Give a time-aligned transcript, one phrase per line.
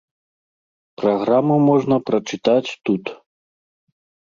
[1.01, 3.03] Праграму можна прачытаць тут.